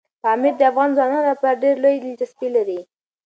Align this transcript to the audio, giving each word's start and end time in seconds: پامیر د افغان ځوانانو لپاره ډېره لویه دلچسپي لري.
پامیر 0.23 0.53
د 0.57 0.61
افغان 0.71 0.89
ځوانانو 0.97 1.27
لپاره 1.31 1.59
ډېره 1.61 1.79
لویه 1.83 2.01
دلچسپي 2.03 2.47
لري. 2.55 2.79